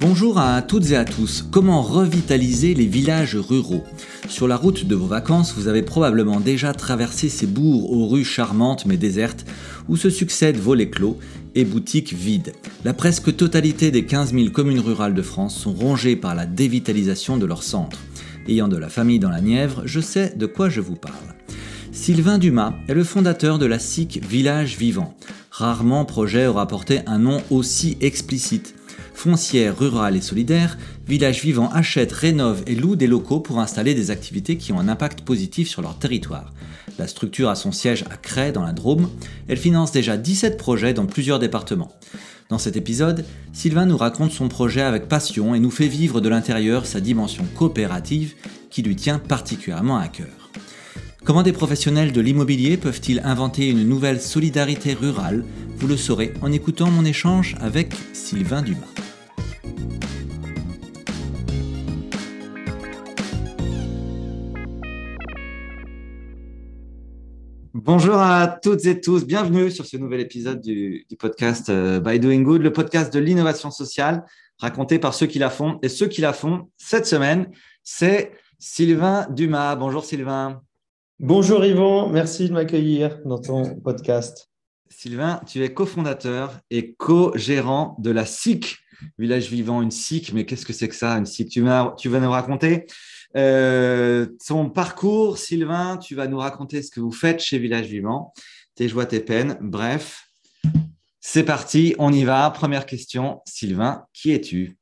[0.00, 1.44] Bonjour à toutes et à tous.
[1.50, 3.82] Comment revitaliser les villages ruraux?
[4.28, 8.24] Sur la route de vos vacances, vous avez probablement déjà traversé ces bourgs aux rues
[8.24, 9.44] charmantes mais désertes
[9.88, 11.18] où se succèdent volets clos
[11.56, 12.52] et boutiques vides.
[12.84, 17.38] La presque totalité des 15 000 communes rurales de France sont rongées par la dévitalisation
[17.38, 17.98] de leur centre.
[18.46, 21.34] Ayant de la famille dans la Nièvre, je sais de quoi je vous parle.
[22.04, 25.16] Sylvain Dumas est le fondateur de la SIC Village Vivant.
[25.50, 28.74] Rarement projet aura porté un nom aussi explicite
[29.14, 30.76] foncière, rurale et solidaire,
[31.08, 34.88] Village Vivant achète, rénove et loue des locaux pour installer des activités qui ont un
[34.88, 36.52] impact positif sur leur territoire.
[36.98, 39.08] La structure a son siège à Cray dans la Drôme.
[39.48, 41.96] Elle finance déjà 17 projets dans plusieurs départements.
[42.50, 43.24] Dans cet épisode,
[43.54, 47.46] Sylvain nous raconte son projet avec passion et nous fait vivre de l'intérieur sa dimension
[47.56, 48.34] coopérative
[48.68, 50.43] qui lui tient particulièrement à cœur.
[51.24, 55.42] Comment des professionnels de l'immobilier peuvent-ils inventer une nouvelle solidarité rurale
[55.78, 58.84] Vous le saurez en écoutant mon échange avec Sylvain Dumas.
[67.72, 72.42] Bonjour à toutes et tous, bienvenue sur ce nouvel épisode du, podcast euh, By Doing
[72.42, 74.26] Good, le podcast de l'innovation sociale
[74.58, 75.78] raconté par ceux qui la font.
[75.82, 77.50] Et ceux qui la font cette semaine,
[77.82, 79.74] c'est Sylvain Dumas.
[79.76, 80.63] Bonjour Sylvain.
[81.26, 84.50] Bonjour Yvon, merci de m'accueillir dans ton podcast.
[84.90, 88.76] Sylvain, tu es cofondateur et co-gérant de la SIC,
[89.18, 91.64] Village Vivant, une SIC, mais qu'est-ce que c'est que ça, une SIC tu,
[91.96, 92.84] tu vas nous raconter
[93.38, 98.34] euh, ton parcours, Sylvain, tu vas nous raconter ce que vous faites chez Village Vivant,
[98.74, 99.56] tes joies, tes peines.
[99.62, 100.26] Bref,
[101.20, 102.50] c'est parti, on y va.
[102.50, 104.76] Première question, Sylvain, qui es-tu?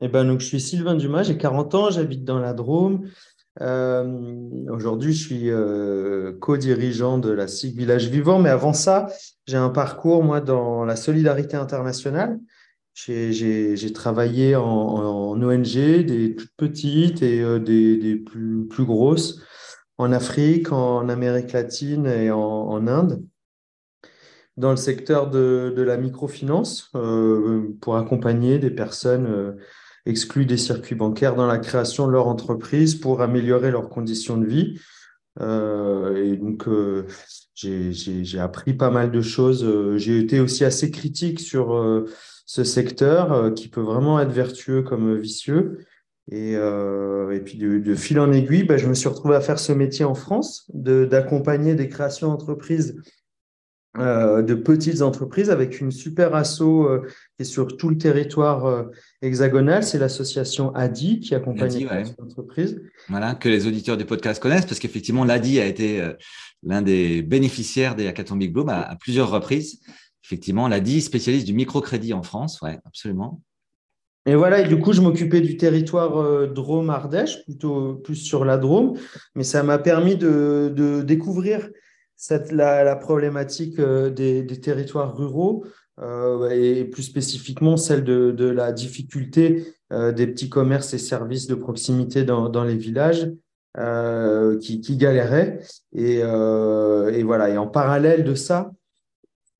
[0.00, 3.10] Eh ben, donc, Je suis Sylvain Dumas, j'ai 40 ans, j'habite dans la Drôme.
[3.60, 9.06] Euh, aujourd'hui, je suis euh, co-dirigeant de la SIG Village Vivant, mais avant ça,
[9.46, 12.38] j'ai un parcours, moi, dans la solidarité internationale.
[12.94, 19.40] J'ai travaillé en, ONG, des plus petites et euh, des, plus, grosses,
[19.98, 23.24] en Afrique, en Amérique latine et en, Inde,
[24.56, 26.92] dans le secteur de, la microfinance,
[27.80, 29.56] pour accompagner des personnes
[30.06, 34.36] euh, exclues des circuits bancaires dans la création de leur entreprise pour améliorer leurs conditions
[34.36, 34.80] de vie.
[35.40, 36.68] et donc,
[37.54, 39.96] j'ai appris pas mal de choses.
[39.96, 41.74] J'ai été aussi assez critique sur
[42.46, 45.78] ce secteur euh, qui peut vraiment être vertueux comme vicieux.
[46.30, 49.58] Et, euh, et puis de, fil en aiguille, bah, je me suis retrouvé à faire
[49.58, 52.96] ce métier en France, d'accompagner des créations d'entreprises,
[53.98, 56.88] euh, de petites entreprises avec une super asso
[57.36, 58.86] qui est sur tout le territoire
[59.22, 59.82] hexagonal.
[59.82, 62.80] C'est l'association ADI qui accompagne les entreprises.
[63.08, 66.06] Voilà, que les auditeurs du podcast connaissent parce qu'effectivement, l'ADI a été
[66.62, 69.80] l'un des bénéficiaires des Hackathon Big Bloom à plusieurs reprises
[70.24, 72.60] effectivement, l'a dit, spécialiste du microcrédit en France.
[72.62, 73.42] Oui, absolument.
[74.26, 78.56] Et voilà, et du coup, je m'occupais du territoire euh, Drôme-Ardèche, plutôt plus sur la
[78.56, 78.94] Drôme,
[79.34, 81.68] mais ça m'a permis de, découvrir
[82.16, 85.66] cette, la, problématique euh, des, territoires ruraux
[86.00, 92.24] euh, et plus spécifiquement celle de, la difficulté des petits commerces et services de proximité
[92.24, 93.30] dans, les villages
[94.60, 95.60] qui, qui, galéraient.
[95.92, 98.72] Et, et, voilà, et en parallèle de ça,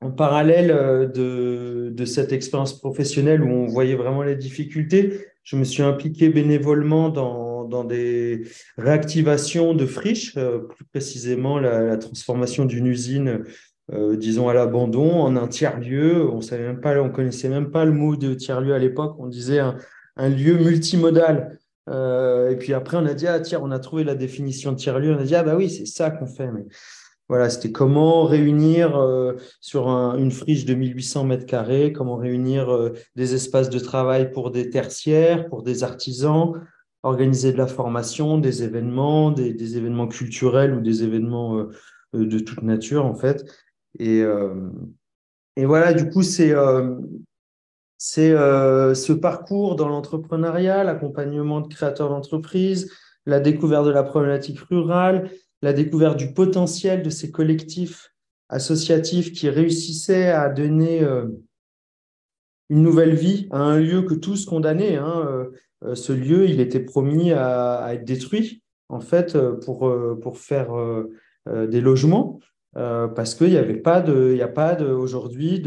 [0.04, 5.64] en parallèle euh, de, cette expérience professionnelle où on voyait vraiment les difficultés, je me
[5.64, 8.42] suis impliqué bénévolement dans, des
[8.76, 13.44] réactivations de friches, euh, plus précisément la, transformation d'une usine,
[13.92, 16.28] euh, disons à l'abandon, en un tiers-lieu.
[16.30, 16.74] On savait
[17.12, 19.16] connaissait même pas le mot de tiers-lieu à l'époque.
[19.18, 19.76] On disait un,
[20.28, 21.58] lieu multimodal.
[21.88, 25.14] et puis après, on a dit, ah tiens, on a trouvé la définition de tiers-lieu.
[25.14, 26.50] On a dit, ah bah oui, c'est ça qu'on fait.
[26.50, 26.66] Mais
[27.28, 32.92] voilà, c'était comment réunir euh, sur une friche de 1800 mètres carrés, comment réunir euh,
[33.16, 36.52] des espaces de travail pour des tertiaires, pour des artisans,
[37.02, 41.70] organiser de la formation, des événements, des, événements culturels ou des événements euh,
[42.12, 43.42] de toute nature en fait.
[43.98, 44.22] Et,
[45.56, 46.52] et voilà, du coup, c'est
[47.98, 52.90] c'est ce parcours dans l'entrepreneuriat, l'accompagnement de créateurs d'entreprises,
[53.26, 55.30] la découverte de la problématique rurale,
[55.62, 58.12] la découverte du potentiel de ces collectifs
[58.48, 61.26] associatifs qui réussissaient à donner euh,
[62.68, 64.96] une nouvelle vie à un lieu que tous condamnaient.
[64.96, 65.26] Hein.
[65.26, 65.50] Euh,
[65.84, 70.72] euh, ce lieu, il était promis à, être détruit, en fait, pour, pour faire
[71.46, 72.38] des logements.
[72.74, 75.62] Parce qu'il n'y avait pas de, il a pas aujourd'hui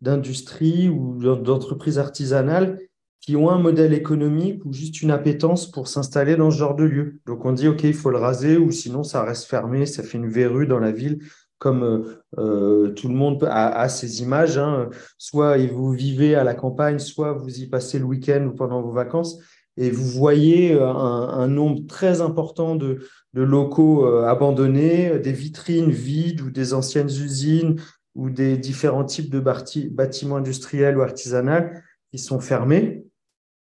[0.00, 2.78] d'industrie ou d'entreprise artisanale
[3.26, 6.84] qui ont un modèle économique ou juste une appétence pour s'installer dans ce genre de
[6.84, 7.20] lieu.
[7.26, 10.16] Donc on dit, OK, il faut le raser ou sinon ça reste fermé, ça fait
[10.16, 11.18] une verrue dans la ville,
[11.58, 14.58] comme euh, euh, tout le monde a, ces images.
[14.58, 14.90] Hein.
[15.18, 18.92] Soit vous vivez à la campagne, soit vous y passez le week-end ou pendant vos
[18.92, 19.40] vacances,
[19.76, 23.00] et vous voyez euh, un, nombre très important de,
[23.42, 27.76] locaux abandonnés, des vitrines vides ou des anciennes usines
[28.14, 31.66] ou des différents types de bâtiments industriels ou artisanaux
[32.10, 33.06] qui sont fermés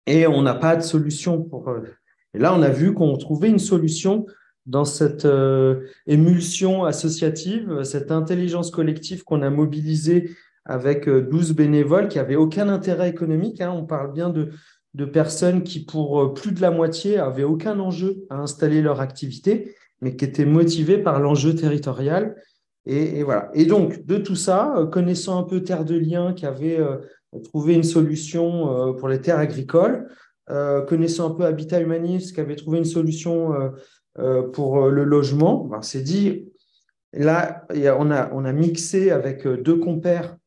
[0.09, 1.69] et on n'a pas de solution pour.
[1.69, 1.81] Euh,
[2.33, 4.25] et là, on a vu qu'on trouvait une solution
[4.65, 10.31] dans cette euh, émulsion associative, cette intelligence collective qu'on a mobilisée
[10.65, 13.61] avec 12 euh, bénévoles qui n'avaient aucun intérêt économique.
[13.61, 13.71] Hein.
[13.71, 14.49] On parle bien de,
[14.93, 19.75] de personnes qui, pour plus de la moitié, avaient aucun enjeu à installer leur activité,
[20.01, 22.35] mais qui étaient motivées par l'enjeu territorial.
[22.85, 23.51] Et, voilà.
[23.53, 26.79] Et donc, de tout ça, connaissant un peu Terre de Liens, qui avait
[27.37, 30.09] trouver une solution euh, pour les terres agricoles.
[30.49, 33.71] Euh, connaissant un peu Habitat Humaniste, qui avait trouvé une solution
[34.17, 36.49] euh, pour le logement, ben, on s'est dit,
[37.13, 40.37] là, on a, on a mixé avec deux compères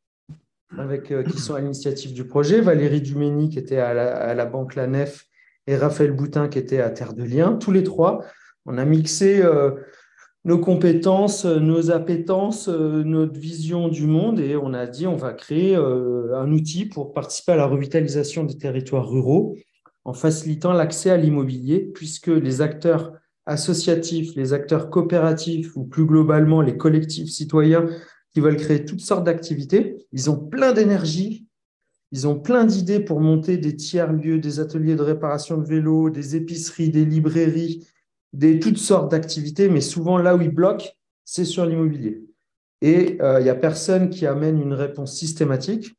[0.78, 4.86] avec, qui sont à l'initiative du projet, Valérie Dumény, qui était à la, Banque La
[4.86, 5.26] Nef,
[5.66, 7.54] et Raphaël Boutin, qui était à Terre de Liens.
[7.54, 8.24] Tous les trois,
[8.66, 9.42] on a mixé
[10.44, 15.16] nos compétences, euh, nos appétences, euh, notre vision du monde et on a dit on
[15.16, 19.56] va créer euh, un outil pour participer à la revitalisation des territoires ruraux
[20.04, 23.12] en facilitant l'accès à l'immobilier puisque les acteurs
[23.46, 27.86] associatifs, les acteurs coopératifs ou plus globalement les collectifs citoyens
[28.32, 31.46] qui veulent créer toutes sortes d'activités, ils ont plein d'énergie,
[32.12, 36.36] ils ont plein d'idées pour monter des tiers-lieux, des ateliers de réparation de vélos, des
[36.36, 37.86] épiceries, des librairies,
[38.32, 40.88] des toutes sortes d'activités, mais souvent là où ils bloquent,
[41.24, 42.22] c'est sur l'immobilier.
[42.80, 45.94] Et euh, il n'y a personne qui amène une réponse systématique.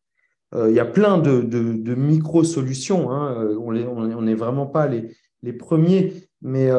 [0.54, 3.12] Euh, il y a plein de, micro-solutions.
[3.12, 3.36] Hein.
[3.40, 6.14] Euh, on n'est vraiment pas les premiers,
[6.44, 6.70] mais,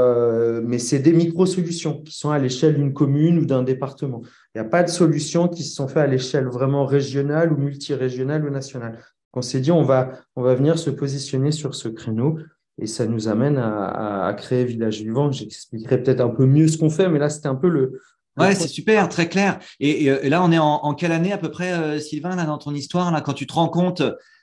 [0.62, 4.22] mais c'est des micro-solutions qui sont à l'échelle d'une commune ou d'un département.
[4.54, 7.56] Il n'y a pas de solutions qui se sont faites à l'échelle vraiment régionale ou
[7.56, 9.00] multirégionale ou nationale.
[9.32, 12.38] On s'est dit, on va, on va venir se positionner sur ce créneau
[12.80, 15.30] et ça nous amène à, créer Village Vivant.
[15.30, 18.00] J'expliquerai peut-être un peu mieux ce qu'on fait, mais là, c'était un peu le.
[18.36, 19.60] ouais, c'est super, très clair.
[19.80, 22.58] Et, euh, là, on est en, quelle année à peu près, euh, Sylvain, là, dans
[22.58, 24.02] ton histoire, là, quand tu te rends compte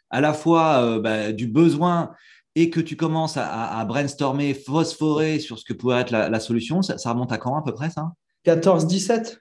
[0.10, 2.12] à la fois euh, bah, du besoin
[2.56, 6.98] et que tu commences à, brainstormer, phosphorer sur ce que pourrait être la, solution, ça,
[6.98, 8.12] ça, remonte à quand à peu près, ça?
[8.46, 9.38] 14-17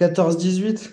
[0.00, 0.92] 14-18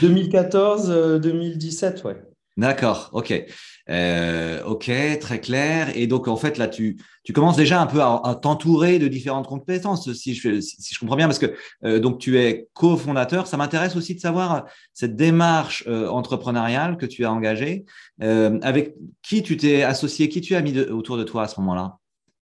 [0.00, 2.22] 2014, 2017, ouais.
[2.56, 3.46] D'accord, ok.
[3.88, 4.90] Euh, ok,
[5.20, 5.90] très clair.
[5.96, 9.46] Et donc, en fait, là, tu, tu commences déjà un peu à, t'entourer de différentes
[9.46, 11.54] compétences, si je, si je comprends bien, parce que
[11.84, 13.46] euh, donc tu es cofondateur.
[13.46, 17.84] Ça m'intéresse aussi de savoir cette démarche euh, entrepreneuriale que tu as engagée.
[18.20, 21.96] avec qui tu t'es associé, qui tu as mis autour de toi à ce moment-là?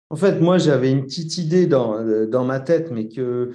[0.10, 3.52] En fait, moi, j'avais une petite idée dans, dans ma tête, mais que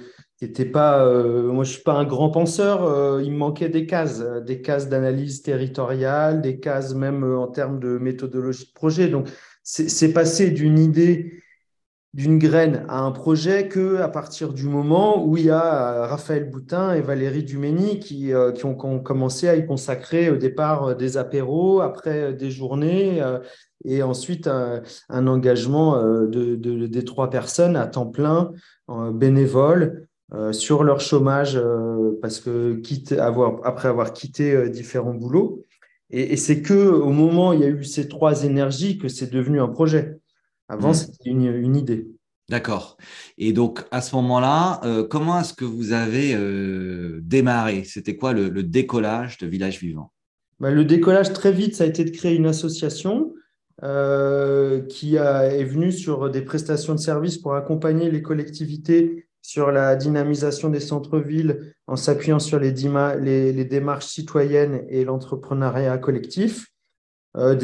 [0.71, 2.83] pas, euh, moi, je suis pas un grand penseur.
[2.83, 7.47] Euh, il me manquait des cases, euh, des cases d'analyse territoriale, des cases même en
[7.47, 9.07] termes de méthodologie de projet.
[9.07, 9.29] Donc,
[9.63, 11.41] c'est passé d'une idée,
[12.13, 16.49] d'une graine à un projet que à partir du moment où il y a Raphaël
[16.49, 21.81] Boutin et Valérie Dumény qui, qui, ont, commencé à y consacrer au départ des apéros,
[21.81, 23.21] après des journées
[23.83, 28.53] et ensuite un, engagement de, des trois personnes à temps plein,
[28.87, 35.13] bénévole, euh, sur leur chômage euh, parce que quitte avoir, après avoir quitté euh, différents
[35.13, 35.63] boulots.
[36.09, 39.31] Et, c'est que au moment où il y a eu ces trois énergies que c'est
[39.31, 40.17] devenu un projet.
[40.67, 40.95] Avant, mmh.
[40.95, 42.07] c'était une, idée.
[42.49, 42.97] D'accord.
[43.37, 46.33] Et donc, à ce moment-là, comment est-ce que vous avez
[47.21, 47.83] démarré?
[47.83, 50.13] C'était quoi le, décollage de Village Vivant?
[50.61, 53.33] Bah, Le décollage, très vite, ça a été de créer une association
[53.81, 59.95] qui a, est venue sur des prestations de services pour accompagner les collectivités sur la
[59.95, 66.67] dynamisation des centres-villes en s'appuyant sur les, démarches citoyennes et l'entrepreneuriat collectif.
[67.37, 67.55] Euh,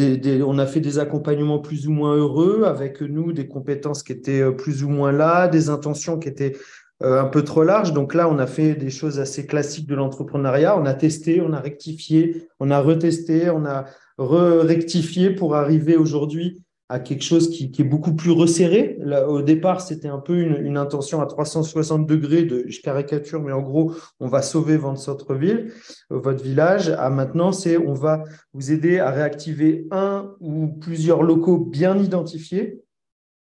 [0.46, 4.40] on a fait des accompagnements plus ou moins heureux avec nous, des compétences qui étaient
[4.40, 6.56] euh, plus ou moins là, des intentions qui étaient
[7.02, 7.92] euh, un peu trop larges.
[7.92, 10.78] Donc là, on a fait des choses assez classiques de l'entrepreneuriat.
[10.80, 13.88] On a testé, on a rectifié, on a retesté, on a
[14.18, 19.00] re-rectifié pour arriver aujourd'hui à quelque chose qui, est beaucoup plus resserré.
[19.28, 23.94] au départ, c'était un peu une, intention à 360 degrés de, caricature, mais en gros,
[24.20, 25.72] on va sauver votre centre-ville,
[26.12, 26.90] euh, votre village.
[26.90, 28.24] À maintenant, c'est on va
[28.54, 32.82] vous aider à réactiver un ou plusieurs locaux bien identifiés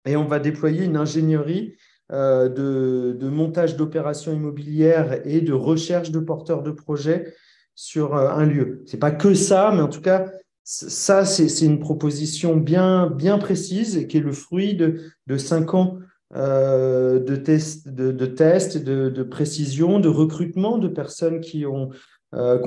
[0.07, 1.75] et on va déployer une ingénierie
[2.13, 7.35] euh, de, de, montage d'opérations immobilières et de recherche de porteurs de projets
[7.75, 8.83] sur euh, un lieu.
[8.87, 10.31] C'est pas que ça, mais en tout cas,
[10.69, 15.99] ça, c'est une proposition bien, bien précise et qui est le fruit de, cinq ans
[16.35, 21.91] euh, de, tests, de, de, tests de, précision, de recrutement de personnes qui, ont,
[22.35, 22.59] euh,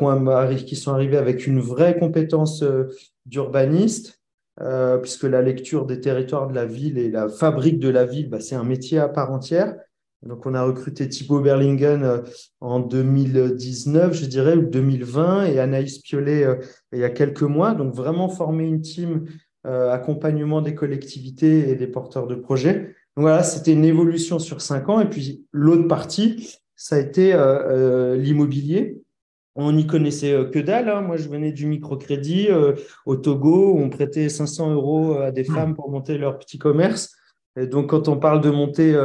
[0.56, 2.86] qui, sont arrivées avec une vraie compétence euh,
[3.26, 4.22] d'urbaniste,
[5.02, 8.40] puisque la lecture des territoires de la ville et la fabrique de la ville, bah,
[8.40, 9.76] c'est un métier à part entière.
[10.24, 12.24] Donc, on a recruté Thibaut Berlingen
[12.60, 16.46] en 2019, je dirais, ou 2020, et Anaïs Piolet
[16.92, 17.74] il y a quelques mois.
[17.74, 19.26] Donc, vraiment former une team
[19.64, 25.02] accompagnement des collectivités et des porteurs de projets voilà, c'était une évolution sur cinq ans.
[25.02, 29.02] Et puis l'autre partie, ça a été euh, euh, l'immobilier.
[29.56, 30.88] On n'y connaissait euh, que dalle.
[30.88, 31.02] Hein.
[31.02, 32.48] Moi, je venais du microcrédit
[33.06, 37.14] au Togo où on prêtait 500 euros à des femmes pour monter leur petit commerce.
[37.60, 38.98] Et donc, quand on parle de monter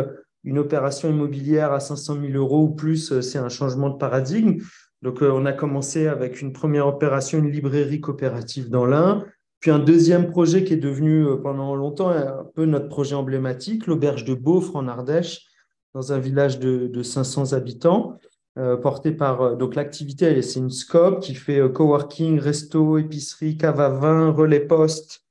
[0.45, 4.59] une opération immobilière à 500 000 euros ou plus, c'est un changement de paradigme.
[5.03, 9.25] Donc, on a commencé avec une première opération, une librairie coopérative dans l'Ain.
[9.65, 13.87] Puis un deuxième projet qui est devenu euh, pendant longtemps un peu notre projet emblématique,
[13.87, 15.47] l'auberge de Beaufort en Ardèche,
[15.95, 18.19] dans un village de, 500 habitants,
[18.59, 23.81] euh, porté par euh, donc l'activité, c'est une scope qui fait coworking, resto, épicerie, cave
[23.81, 25.25] à vin, relais poste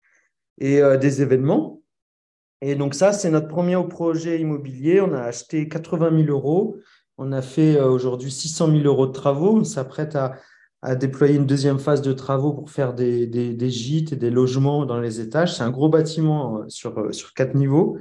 [0.57, 1.82] et des événements.
[2.65, 5.01] Et donc ça, c'est notre premier projet immobilier.
[5.01, 6.77] On a acheté 80 000 euros.
[7.17, 9.57] On a fait aujourd'hui 600 000 euros de travaux.
[9.57, 10.37] On s'apprête à,
[10.83, 14.85] à déployer une deuxième phase de travaux pour faire des, des, gîtes et des logements
[14.85, 15.55] dans les étages.
[15.55, 17.97] C'est un gros bâtiment euh, sur, euh, sur quatre niveaux.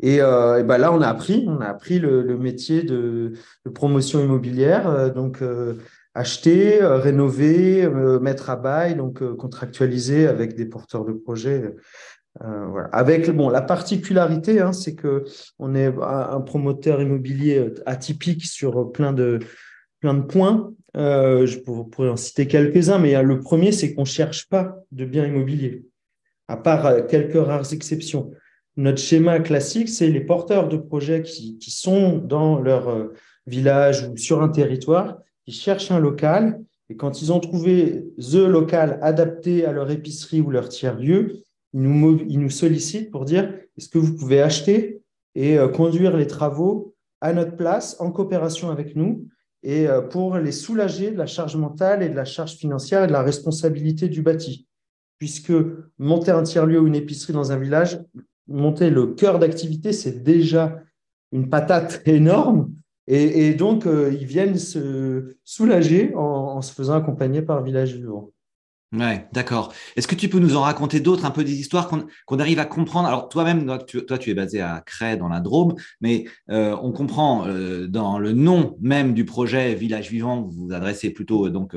[0.00, 3.32] Et, euh, ben là, on a appris, on a appris le, métier de,
[3.64, 5.42] de, promotion immobilière, donc
[6.14, 7.88] acheter, rénover,
[8.20, 11.74] mettre à bail, donc contractualiser avec des porteurs de projets.
[12.40, 12.88] Voilà.
[12.92, 15.24] Avec bon, la particularité, hein, c'est que
[15.58, 19.38] on est un promoteur immobilier atypique sur plein de
[20.04, 20.74] plein de points.
[20.98, 25.06] Euh, je pourrais en citer quelques-uns, mais le premier, c'est qu'on ne cherche pas de
[25.06, 25.86] biens immobiliers,
[26.46, 28.30] à part euh, quelques rares exceptions.
[28.76, 33.14] Notre schéma classique, c'est les porteurs de projets qui, sont dans leur euh,
[33.46, 36.60] village ou sur un territoire, qui cherchent un local,
[36.90, 41.43] et quand ils ont trouvé the local adapté à leur épicerie ou leur tiers-lieu,
[41.74, 45.02] ils nous, sollicitent pour dire est-ce que vous pouvez acheter
[45.34, 49.26] et conduire les travaux à notre place en coopération avec nous
[49.64, 53.06] et euh, pour les soulager de la charge mentale et de la charge financière et
[53.06, 54.68] de la responsabilité du bâti.
[55.18, 55.52] Puisque
[55.98, 57.98] monter un tiers-lieu ou une épicerie dans un village,
[58.46, 60.80] monter le cœur d'activité, c'est déjà
[61.32, 62.72] une patate énorme.
[63.06, 68.30] Et, donc, euh, ils viennent se soulager en, se faisant accompagner par Village Vivant.
[68.94, 69.74] Ouais, d'accord.
[69.96, 72.64] Est-ce que tu peux nous en raconter d'autres, un peu des histoires qu'on arrive à
[72.64, 73.08] comprendre?
[73.08, 73.66] Alors, toi-même,
[74.06, 78.20] toi, tu es basé à Cré, dans la Drôme, mais euh, on comprend euh, dans
[78.20, 81.76] le nom même du projet Village Vivant, vous vous adressez plutôt euh, donc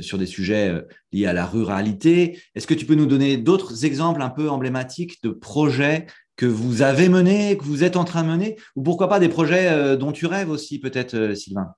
[0.00, 2.38] sur des sujets liés à la ruralité.
[2.54, 6.82] Est-ce que tu peux nous donner d'autres exemples un peu emblématiques de projets que vous
[6.82, 10.12] avez menés, que vous êtes en train de mener, ou pourquoi pas des projets dont
[10.12, 11.74] tu rêves aussi, peut-être, Sylvain?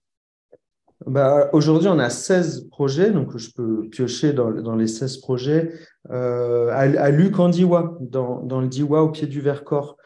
[1.07, 5.73] Bah, Aujourd'hui, on a 16 projets, donc je peux piocher dans, les 16 projets.
[6.11, 9.97] Euh, à, Luc en Diwa, dans, le Diwa au pied du Vercors.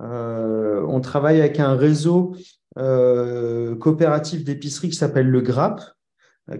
[0.00, 2.34] Euh, on travaille avec un réseau
[2.78, 5.80] euh, coopératif d'épicerie qui s'appelle le GRAP,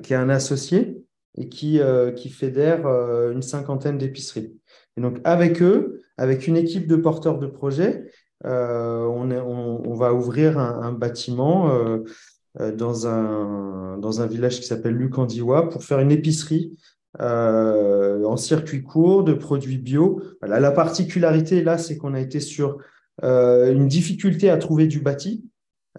[0.03, 1.03] qui est un associé
[1.37, 1.81] et qui,
[2.31, 2.87] fédère
[3.31, 4.55] une cinquantaine d'épiceries.
[4.97, 8.05] Et donc, avec eux, avec une équipe de porteurs de projets,
[8.45, 11.71] on, va ouvrir un, bâtiment
[12.59, 16.79] dans, un, dans un village qui s'appelle Lucandiwa pour faire une épicerie
[17.21, 20.23] euh, en circuit court de produits bio.
[20.43, 22.79] La particularité là, c'est qu'on a été sur
[23.23, 25.45] euh, une difficulté à trouver du bâti.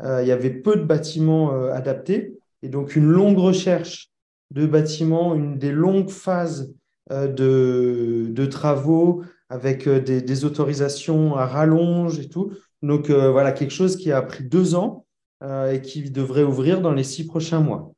[0.02, 4.10] Euh, il y avait peu de bâtiments euh, adaptés et donc une longue recherche
[4.50, 6.74] de bâtiments, une des longues phases
[7.12, 12.52] euh, de, de, travaux avec des, autorisations à rallonge et tout.
[12.82, 15.13] Donc voilà, quelque chose qui a pris deux ans euh,
[15.44, 17.94] et qui devrait ouvrir dans les six prochains mois.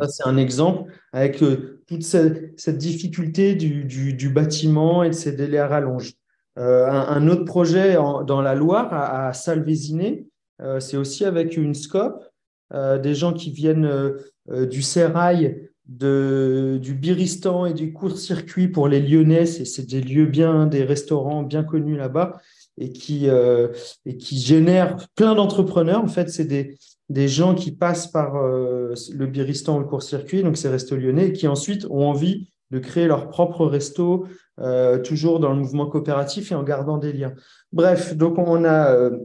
[0.00, 5.32] Ça, c'est un exemple avec euh, toute cette, difficulté du, du, bâtiment et de ses
[5.32, 6.12] délais à rallonge.
[6.58, 10.26] Euh, un, autre projet dans la Loire, à, à Salvésiné,
[10.78, 12.22] c'est aussi avec une scope,
[12.72, 14.14] des gens qui viennent
[14.48, 19.46] du Sérail, de, du Biristan et du court-circuit pour les Lyonnais.
[19.46, 22.40] C'est des lieux bien, des restaurants bien connus là-bas
[22.78, 23.68] et qui, euh,
[24.04, 24.44] et qui
[25.14, 26.02] plein d'entrepreneurs.
[26.02, 26.76] En fait, c'est des,
[27.08, 31.28] des gens qui passent par euh, le Biristan ou le court-circuit, donc ces restos lyonnais,
[31.28, 34.26] et qui ensuite ont envie de créer leur propre resto,
[34.60, 37.34] euh, toujours dans le mouvement coopératif et en gardant des liens.
[37.72, 39.18] Bref, donc on a euh,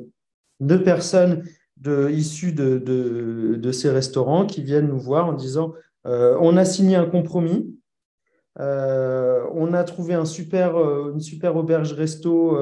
[0.59, 1.43] deux personnes
[1.77, 5.73] de, issues de, de, de, ces restaurants qui viennent nous voir en disant
[6.05, 7.77] on a signé un compromis,
[8.57, 10.75] on a trouvé un super,
[11.13, 12.57] une super auberge resto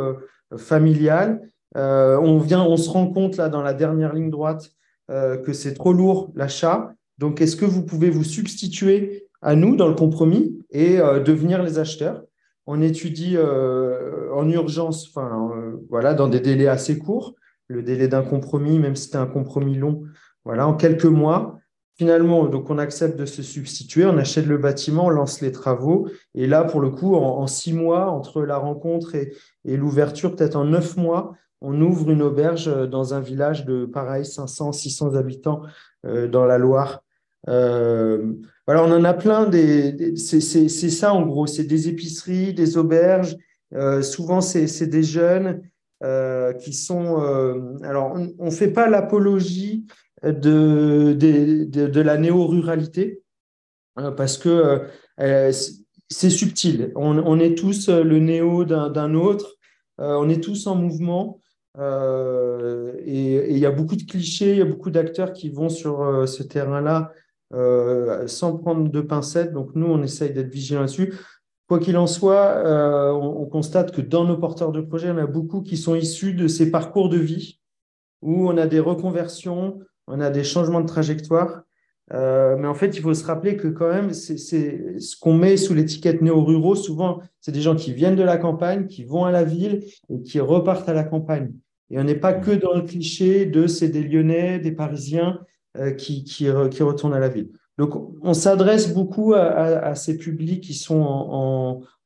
[0.56, 1.42] familiale.
[1.76, 4.72] on, vient, on se rend compte là dans la dernière ligne droite
[5.10, 6.94] que c'est trop lourd l'achat.
[7.18, 11.80] Donc, est-ce que vous pouvez vous substituer à nous dans le compromis et devenir les
[11.80, 12.24] acheteurs?
[12.66, 15.52] On étudie en urgence, enfin,
[15.90, 17.36] voilà, dans des délais assez courts
[17.68, 20.04] le délai d'un compromis, même si c'était un compromis long,
[20.46, 21.60] voilà, en quelques mois.
[21.98, 26.08] Finalement, donc on accepte de se substituer, on achète le bâtiment, on lance les travaux.
[26.36, 29.34] Et là, pour le coup, en, six mois, entre la rencontre et,
[29.66, 34.74] l'ouverture, peut-être en neuf mois, on ouvre une auberge dans un village de pareil, 500,
[34.74, 35.64] 600 habitants
[36.06, 37.02] euh, dans la Loire.
[37.50, 38.34] Euh,
[38.68, 39.48] voilà, on en a plein.
[39.48, 43.36] Des, c'est ça en gros, c'est des épiceries, des auberges.
[43.74, 45.62] Euh, souvent, c'est des jeunes
[46.04, 47.22] euh, qui sont.
[47.24, 49.86] Euh, alors, on ne fait pas l'apologie
[50.24, 53.22] de, de, de, la néo-ruralité
[54.00, 54.88] euh, parce que
[56.10, 56.92] c'est subtil.
[56.96, 59.58] On, on, est tous le néo d'un autre,
[59.98, 61.42] on est tous en mouvement.
[61.78, 66.24] et il y a beaucoup de clichés, il y a beaucoup d'acteurs qui vont sur
[66.28, 67.12] ce terrain-là
[68.28, 69.54] sans prendre de pincettes.
[69.54, 71.14] Donc, nous, on essaye d'être vigilants là-dessus.
[71.68, 75.26] Quoi qu'il en soit, euh, on, constate que dans nos porteurs de projets, on a
[75.26, 77.60] beaucoup qui sont issus de ces parcours de vie
[78.22, 81.62] où on a des reconversions, on a des changements de trajectoire.
[82.14, 85.58] Euh, mais en fait, il faut se rappeler que quand même, c'est ce qu'on met
[85.58, 89.32] sous l'étiquette néo-ruraux, souvent, c'est des gens qui viennent de la campagne, qui vont à
[89.32, 91.52] la ville et qui repartent à la campagne.
[91.90, 95.40] Et on n'est pas que dans le cliché de c'est des Lyonnais, des Parisiens
[95.78, 97.50] euh, qui, qui retournent à la ville.
[97.78, 101.00] Donc, on s'adresse beaucoup à, ces publics qui sont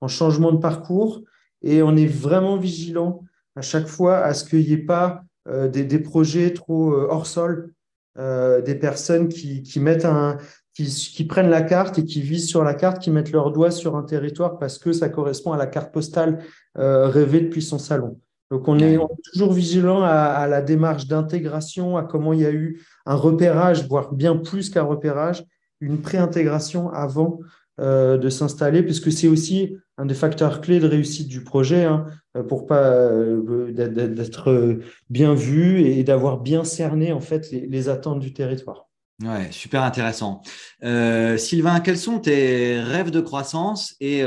[0.02, 1.22] en, changement de parcours
[1.62, 3.24] et on est vraiment vigilant
[3.56, 7.72] à chaque fois à ce qu'il n'y ait pas euh, des, projets trop hors sol,
[8.18, 10.38] euh, des personnes qui, mettent un,
[10.74, 13.96] qui, prennent la carte et qui visent sur la carte, qui mettent leur doigt sur
[13.96, 16.44] un territoire parce que ça correspond à la carte postale
[16.76, 18.20] rêvée depuis son salon.
[18.50, 18.98] Donc, on est,
[19.32, 24.14] toujours vigilant à la démarche d'intégration, à comment il y a eu un repérage, voire
[24.14, 25.46] bien plus qu'un repérage,
[25.80, 27.40] une préintégration avant
[27.80, 32.06] euh, de s'installer, puisque c'est aussi un des facteurs clés de réussite du projet, hein,
[32.36, 38.20] euh, pour pas euh, d'être bien vu et d'avoir bien cerné en fait les, attentes
[38.20, 38.88] du territoire.
[39.24, 40.42] Ouais, super intéressant.
[40.82, 44.24] Sylvain, quels sont tes rêves de croissance et,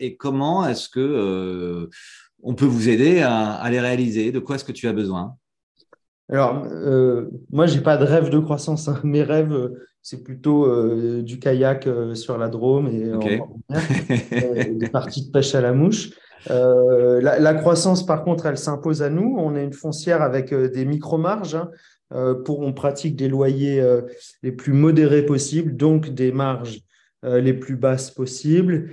[0.00, 1.88] et comment est-ce que
[2.42, 4.32] on peut vous aider à, à les réaliser?
[4.32, 5.36] De quoi est-ce que tu as besoin?
[6.30, 8.88] Alors, euh, moi, j'ai pas de rêve de croissance.
[8.88, 9.00] Hein.
[9.04, 9.70] Mes rêves,
[10.04, 13.10] c'est plutôt euh, du kayak euh, sur la Drôme et
[14.70, 16.10] des parties de pêche à la mouche.
[16.46, 19.34] La, la, croissance, par contre, elle s'impose à nous.
[19.38, 21.56] On est une foncière avec des micro-marges.
[21.56, 22.36] Hein.
[22.44, 23.82] pour, on pratique des loyers
[24.42, 26.80] les plus modérés possibles, donc des marges
[27.22, 28.90] les plus basses possibles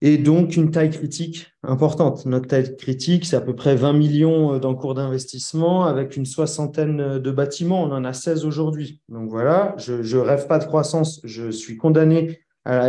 [0.00, 2.24] et donc une taille critique importante.
[2.24, 6.26] Notre taille critique, c'est à peu près 20 millions euh, dans cours d'investissement avec une
[6.26, 7.82] soixantaine euh, de bâtiments.
[7.82, 9.00] On en a 16 aujourd'hui.
[9.08, 12.40] Donc voilà, je ne rêve pas de croissance, je suis condamné,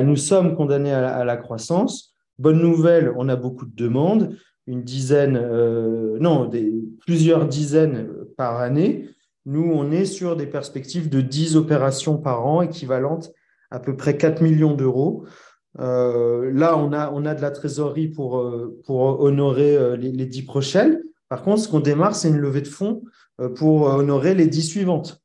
[0.04, 2.14] nous sommes condamnés à la, croissance.
[2.38, 4.36] Bonne nouvelle, on a beaucoup de demandes,
[4.68, 6.52] une dizaine, euh, non,
[7.06, 9.10] plusieurs dizaines par année.
[9.46, 13.32] Nous, on est sur des perspectives de 10 opérations par an équivalentes
[13.72, 15.26] à peu près 4 millions d'euros.
[15.78, 21.02] Euh, là, on a, de la trésorerie pour, euh, honorer euh, les, les 10 prochaines.
[21.30, 23.04] Par contre, ce qu'on démarre, c'est une levée de fonds
[23.56, 25.22] pour honorer les 10 suivantes.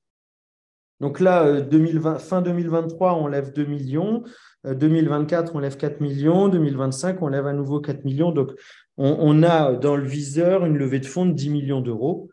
[1.01, 4.23] Donc là, 2020, fin 2023, on lève 2 millions.
[4.65, 6.49] 2024, on lève 4 millions.
[6.49, 8.31] 2025, on lève à nouveau 4 millions.
[8.31, 8.53] Donc,
[8.99, 12.31] on, on a dans le viseur une levée de fonds de 10 millions d'euros.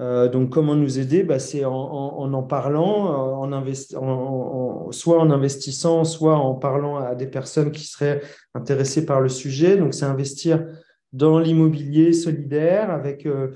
[0.00, 1.22] Euh, donc, comment nous aider?
[1.22, 7.26] Bah, C'est en, en, parlant, euh, en, soit en investissant, soit en parlant à des
[7.26, 8.22] personnes qui seraient
[8.54, 9.76] intéressées par le sujet.
[9.76, 10.64] Donc, c'est investir
[11.12, 13.48] dans l'immobilier solidaire avec euh,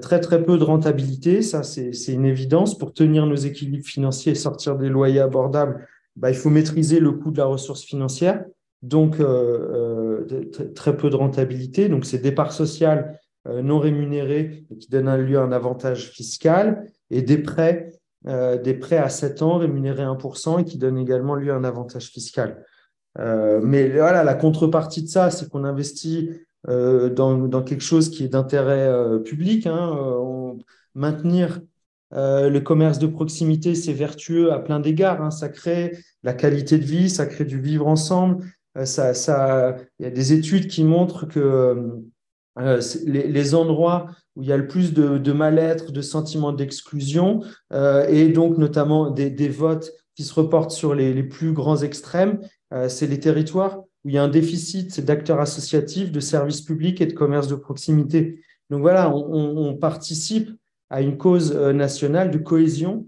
[0.00, 1.42] très très peu de rentabilité.
[1.42, 2.78] Ça, c'est une évidence.
[2.78, 7.12] Pour tenir nos équilibres financiers et sortir des loyers abordables, bah, il faut maîtriser le
[7.12, 8.44] coût de la ressource financière.
[8.82, 9.16] Donc,
[10.74, 11.88] très peu de rentabilité.
[11.88, 13.14] Donc, c'est départ social euh,
[13.46, 17.90] non rémunérés qui donnent lieu à un avantage fiscal et des prêts,
[18.26, 21.64] euh, des prêts à 7 ans rémunérés 1% et qui donnent également lieu à un
[21.64, 22.64] avantage fiscal.
[23.18, 26.30] Euh, mais voilà, la contrepartie de ça, c'est qu'on investit
[26.66, 28.92] dans, quelque chose qui est d'intérêt
[29.24, 29.66] public.
[29.66, 30.58] Hein,
[30.94, 31.62] maintenir
[32.12, 35.22] le commerce de proximité, c'est vertueux à plein d'égards.
[35.22, 35.30] Hein.
[35.30, 38.44] ça crée la qualité de vie, ça crée du vivre ensemble.
[38.84, 42.02] ça, ça, il y a des études qui montrent que
[42.58, 48.06] euh, les, endroits où il y a le plus de, mal-être, de sentiments d'exclusion, euh,
[48.08, 52.40] et donc notamment des, votes qui se reportent sur les, plus grands extrêmes,
[52.72, 57.00] euh, c'est les territoires où il y a un déficit d'acteurs associatifs, de services publics
[57.00, 58.40] et de commerce de proximité.
[58.70, 60.50] Donc voilà, on, participe
[60.88, 63.06] à une cause nationale de cohésion.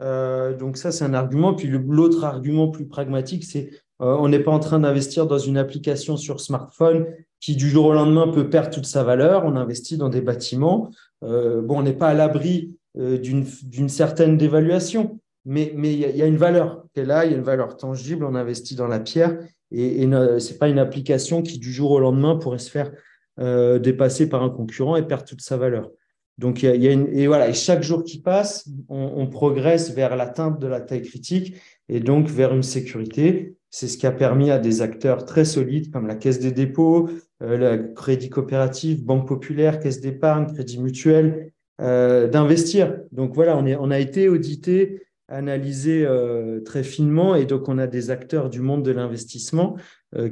[0.00, 1.54] Donc ça, c'est un argument.
[1.54, 5.56] Puis l'autre argument plus pragmatique, c'est euh, on n'est pas en train d'investir dans une
[5.56, 7.06] application sur smartphone
[7.40, 9.44] qui du jour au lendemain peut perdre toute sa valeur.
[9.44, 10.90] On investit dans des bâtiments.
[11.20, 16.84] bon, on n'est pas à l'abri d'une certaine dévaluation, mais il y, a une valeur
[16.94, 18.24] qui est là, il y a une valeur tangible.
[18.24, 19.36] On investit dans la pierre
[19.70, 22.92] et, ce n'est pas une application qui, du jour au lendemain, pourrait se faire
[23.40, 25.90] euh, dépasser par un concurrent et perdre toute sa valeur.
[26.38, 30.66] Donc, y a, et voilà, et chaque jour qui passe, on, progresse vers l'atteinte de
[30.66, 31.56] la taille critique
[31.88, 33.56] et donc vers une sécurité.
[33.76, 37.08] C'est ce qui a permis à des acteurs très solides comme la Caisse des dépôts,
[37.42, 42.96] euh, le Crédit coopératif, Banque populaire, Caisse d'épargne, Crédit mutuel, euh, d'investir.
[43.10, 48.12] Donc voilà, on, a été audité analysé euh, très finement et donc on a des
[48.12, 49.76] acteurs du monde de l'investissement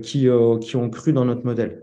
[0.02, 1.82] qui, ont cru dans notre modèle.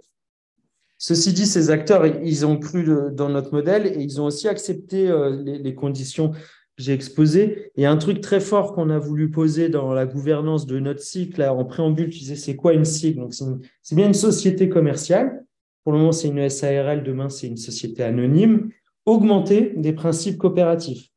[0.98, 5.14] Ceci dit, ces acteurs, ils ont cru dans notre modèle et ils ont aussi accepté
[5.44, 6.32] les, conditions
[6.80, 7.72] j'ai exposées.
[7.76, 11.44] Et un truc très fort qu'on a voulu poser dans la gouvernance de notre cycle,
[11.44, 13.34] en préambule, tu disais, c'est quoi une SIG Donc,
[13.82, 15.46] c'est bien une société commerciale.
[15.84, 17.04] Pour le moment, c'est une SARL.
[17.04, 18.70] Demain, c'est une société anonyme.
[19.06, 21.10] Augmenter des principes coopératifs.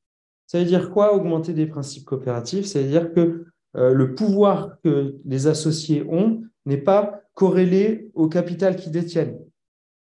[0.47, 2.67] Ça veut dire quoi augmenter des principes coopératifs?
[2.67, 3.47] Ça veut dire que
[3.77, 9.39] euh, le pouvoir que les associés ont n'est pas corrélé au capital qu'ils détiennent.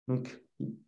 [0.08, 0.42] Donc,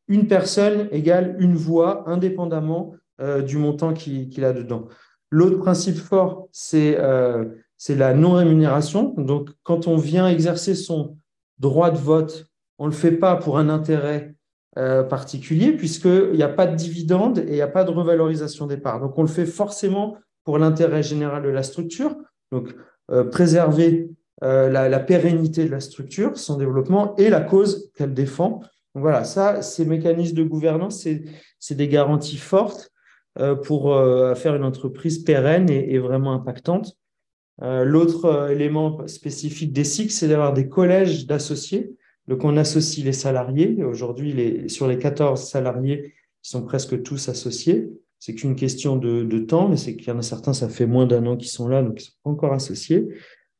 [0.08, 4.88] une personne égale une voix indépendamment euh, du montant qu'il a dedans.
[5.30, 7.46] L'autre principe fort, euh,
[7.78, 9.14] c'est la non-rémunération.
[9.18, 11.16] Donc, quand on vient exercer son
[11.60, 12.48] droit de vote,
[12.80, 14.34] on ne le fait pas pour un intérêt
[14.80, 18.66] euh, particulier, puisqu'il n'y a pas de dividende et il n'y a pas de revalorisation
[18.66, 19.00] des parts.
[19.00, 22.16] Donc, on le fait forcément pour l'intérêt général de la structure,
[22.52, 22.76] donc
[23.32, 24.10] préserver
[24.42, 28.62] la, pérennité de la structure, son développement et la cause qu'elle défend.
[28.96, 31.08] Donc voilà, ça, ces mécanismes de gouvernance,
[31.60, 32.93] c'est des garanties fortes
[33.64, 33.96] pour
[34.36, 36.98] faire une entreprise pérenne et, vraiment impactante.
[37.62, 41.96] L'autre élément spécifique des SIC, c'est d'avoir des collèges d'associés
[42.28, 43.84] donc, on associe les salariés.
[43.84, 47.90] Aujourd'hui, sur les 14 salariés, ils sont presque tous associés.
[48.20, 51.06] C'est qu'une question de, temps, mais c'est qu'il y en a certains, ça fait moins
[51.06, 53.06] d'un an qu'ils sont là, donc ils sont pas encore associés.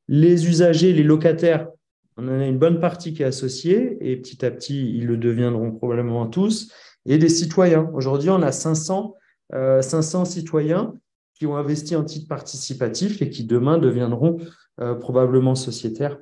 [0.08, 1.68] Les usagers, les locataires,
[2.16, 5.18] on en a une bonne partie qui est associée, et petit à petit, ils le
[5.18, 6.72] deviendront probablement tous.
[7.06, 7.92] Et des citoyens.
[7.94, 9.16] Aujourd'hui, on a 500,
[9.54, 10.94] 500 euh, citoyens
[11.36, 14.38] qui ont investi en titre participatif et qui demain deviendront
[14.80, 16.18] euh, probablement sociétaires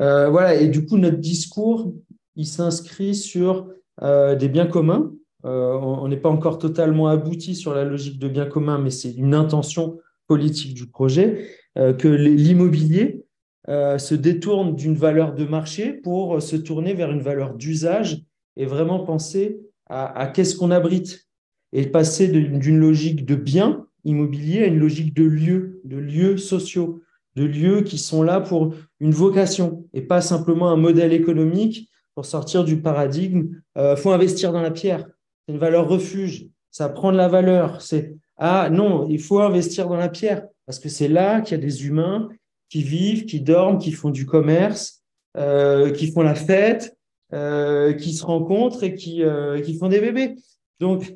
[0.00, 1.92] euh, voilà, et du coup, notre discours,
[2.34, 3.68] il s'inscrit sur
[4.00, 5.12] des biens communs.
[5.44, 9.34] On n'est pas encore totalement abouti sur la logique de biens communs, mais c'est une
[9.34, 13.26] intention politique du projet, que l'immobilier
[13.68, 18.24] se détourne d'une valeur de marché pour se tourner vers une valeur d'usage
[18.56, 21.28] et vraiment penser à, à qu'est-ce qu'on abrite
[21.72, 27.02] et passer d'une logique de biens immobiliers à une logique de lieux, de lieux sociaux
[27.34, 32.26] de lieux qui sont là pour une vocation et pas simplement un modèle économique pour
[32.26, 33.48] sortir du paradigme.
[33.76, 35.06] Il euh, faut investir dans la pierre.
[35.46, 36.46] C'est une valeur refuge.
[36.70, 37.80] Ça prend de la valeur.
[37.80, 41.60] C'est ah non, il faut investir dans la pierre parce que c'est là qu'il y
[41.60, 42.28] a des humains
[42.68, 45.02] qui vivent, qui dorment, qui font du commerce,
[45.36, 46.96] euh, qui font la fête,
[47.32, 49.22] euh, qui se rencontrent et qui,
[49.64, 50.34] qui font des bébés.
[50.82, 51.14] Donc,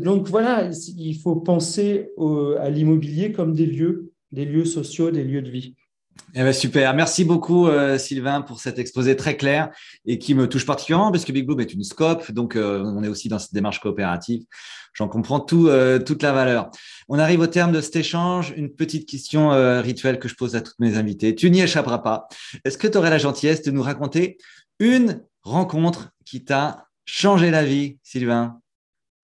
[0.00, 2.08] donc voilà, il faut penser
[2.60, 5.74] à l'immobilier comme des lieux des lieux sociaux, des lieux de vie.
[6.34, 9.70] Eh ben super, merci beaucoup euh, Sylvain pour cet exposé très clair
[10.06, 13.02] et qui me touche particulièrement parce que Big Bloom est une scope, donc euh, on
[13.02, 14.42] est aussi dans cette démarche coopérative.
[14.94, 16.70] J'en comprends tout, euh, toute la valeur.
[17.08, 18.52] On arrive au terme de cet échange.
[18.56, 21.34] Une petite question rituelle que je pose à toutes mes invités.
[21.34, 22.28] Tu n'y échapperas pas.
[22.64, 24.36] Est-ce que tu aurais la gentillesse de nous raconter
[24.80, 28.62] une rencontre qui t'a changé la vie, Sylvain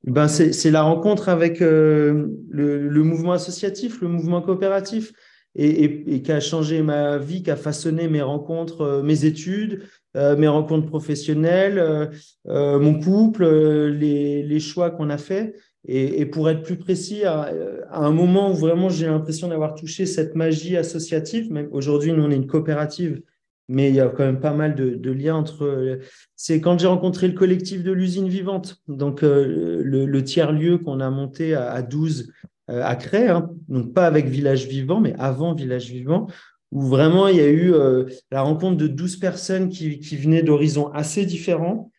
[0.05, 5.13] ben c'est la rencontre avec euh, le, mouvement associatif, le mouvement coopératif,
[5.55, 9.83] et, qui a changé ma vie, qui a façonné mes rencontres, euh, mes études,
[10.17, 12.11] euh, mes rencontres professionnelles,
[12.47, 13.45] mon couple,
[13.89, 15.57] les, choix qu'on a faits.
[15.87, 17.51] Et, pour être plus précis, à,
[17.91, 22.23] à un moment où vraiment j'ai l'impression d'avoir touché cette magie associative, même aujourd'hui, nous,
[22.23, 23.23] on est une coopérative
[23.69, 26.01] mais il y a quand même pas mal de, liens entre.
[26.37, 31.11] C'est quand j'ai rencontré le collectif de l'usine vivante, donc euh, le, tiers-lieu qu'on a
[31.11, 32.33] monté à, 12
[32.71, 33.51] euh, à Cré, hein.
[33.69, 36.29] donc pas avec Village Vivant, mais avant Village Vivant,
[36.73, 40.89] où vraiment il y a eu euh, la rencontre de 12 personnes qui, venaient d'horizons
[40.93, 41.91] assez différents,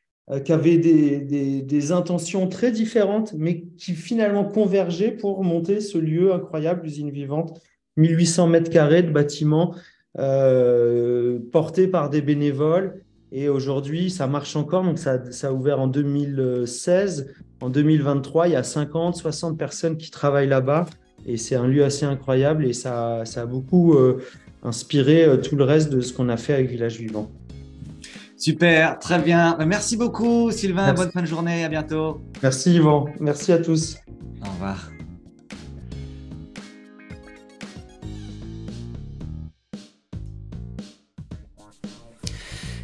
[0.46, 6.84] qui avaient des, intentions très différentes, mais qui finalement convergeaient pour monter ce lieu incroyable,
[6.84, 7.60] l'usine vivante,
[7.98, 9.10] 1800 mètres carrés de
[10.16, 13.02] bâtiments porté par des bénévoles.
[13.32, 14.84] Et aujourd'hui, ça marche encore.
[14.84, 17.34] Donc, ça, ça, a ouvert en 2016.
[17.62, 20.86] En 2023, il y a 50, 60 personnes qui travaillent là-bas.
[21.26, 23.98] Et c'est un lieu assez incroyable et ça, ça a beaucoup
[24.64, 27.30] inspiré tout le reste de ce qu'on a fait avec Village Vivant.
[28.40, 29.58] Super, très bien.
[29.68, 30.94] Merci beaucoup, Sylvain.
[30.94, 31.66] Bonne fin de journée.
[31.66, 32.22] À bientôt.
[32.42, 33.06] Merci, Yvan.
[33.20, 33.98] Merci à tous.
[34.42, 34.90] Au revoir.